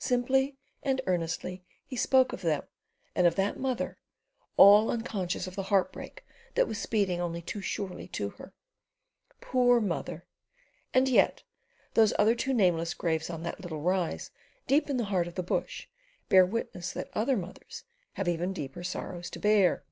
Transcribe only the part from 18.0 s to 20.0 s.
have even deeper sorrows to bear.